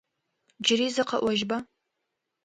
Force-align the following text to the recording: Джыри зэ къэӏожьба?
Джыри 0.63 0.87
зэ 0.95 1.03
къэӏожьба? 1.09 1.57